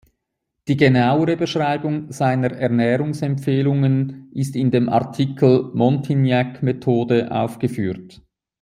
Die 0.67 0.77
genauere 0.77 1.37
Beschreibung 1.37 2.11
seiner 2.11 2.53
Ernährungsempfehlungen 2.53 4.31
ist 4.33 4.55
in 4.55 4.71
dem 4.71 4.89
Artikel 4.89 5.69
Montignac-Methode 5.75 7.29
aufgeführt. 7.29 8.19